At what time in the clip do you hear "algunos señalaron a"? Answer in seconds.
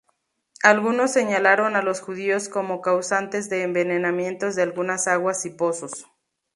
0.63-1.83